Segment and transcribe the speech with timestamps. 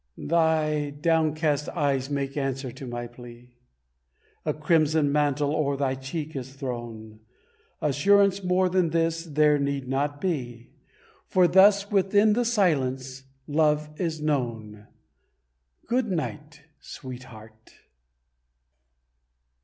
[0.17, 3.59] Thy downcast eyes make answer to my plea;
[4.47, 7.19] A crimson mantle o'er thy cheek is thrown
[7.83, 10.71] Assurance more than this, there need not be,
[11.27, 14.87] For thus, within the silence, love is known.
[15.85, 17.71] Good night, Sweetheart.